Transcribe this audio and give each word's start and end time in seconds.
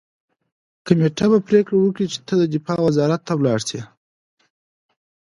کمېټه 0.85 1.25
به 1.31 1.39
پریکړه 1.47 1.77
وکړي 1.79 2.05
چې 2.13 2.17
ته 2.27 2.33
دفاع 2.53 2.79
وزارت 2.87 3.21
ته 3.27 3.33
لاړ 3.45 3.59
شې 3.67 3.81